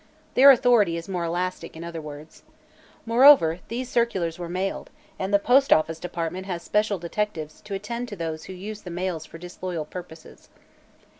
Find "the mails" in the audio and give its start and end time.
8.81-9.27